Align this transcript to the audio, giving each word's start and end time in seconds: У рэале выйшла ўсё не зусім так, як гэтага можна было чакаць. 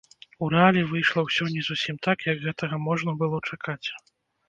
У 0.45 0.47
рэале 0.53 0.81
выйшла 0.93 1.25
ўсё 1.27 1.45
не 1.59 1.63
зусім 1.69 2.01
так, 2.09 2.27
як 2.33 2.43
гэтага 2.49 2.83
можна 2.91 3.19
было 3.25 3.47
чакаць. 3.49 3.87